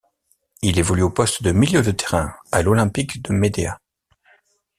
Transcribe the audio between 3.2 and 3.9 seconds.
de Médéa.